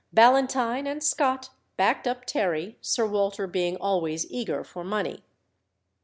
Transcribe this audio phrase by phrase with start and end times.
[0.11, 5.21] Ballantyne and Scott backed up Terry, Sir Walter being always eager for money.